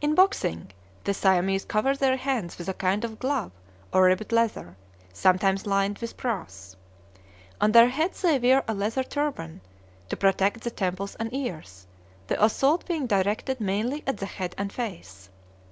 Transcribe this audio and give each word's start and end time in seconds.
In 0.00 0.16
boxing, 0.16 0.72
the 1.04 1.14
Siamese 1.14 1.64
cover 1.64 1.94
their 1.94 2.16
hands 2.16 2.58
with 2.58 2.68
a 2.68 2.74
kind 2.74 3.04
of 3.04 3.20
glove 3.20 3.52
of 3.92 4.02
ribbed 4.02 4.32
leather, 4.32 4.76
sometimes 5.12 5.64
lined 5.64 5.98
with 6.00 6.16
brass. 6.16 6.74
On 7.60 7.70
their 7.70 7.86
heads 7.88 8.22
they 8.22 8.40
wear 8.40 8.64
a 8.66 8.74
leather 8.74 9.04
turban, 9.04 9.60
to 10.08 10.16
protect 10.16 10.62
the 10.62 10.72
temples 10.72 11.14
and 11.20 11.32
ears, 11.32 11.86
the 12.26 12.44
assault 12.44 12.84
being 12.86 13.06
directed 13.06 13.60
mainly 13.60 14.02
at 14.08 14.16
the 14.16 14.26
head 14.26 14.56
and 14.58 14.72
face. 14.72 15.30